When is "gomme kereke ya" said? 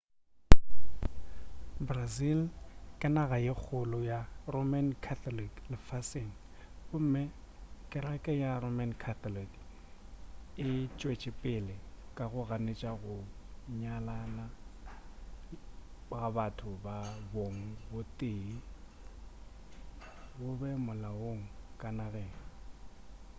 6.87-8.51